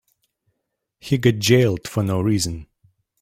[0.99, 2.65] He got jailed for no reason.